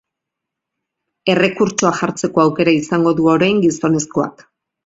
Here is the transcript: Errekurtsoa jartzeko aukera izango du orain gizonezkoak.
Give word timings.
Errekurtsoa 1.33 1.93
jartzeko 1.99 2.43
aukera 2.47 2.75
izango 2.81 3.15
du 3.21 3.31
orain 3.37 3.63
gizonezkoak. 3.67 4.47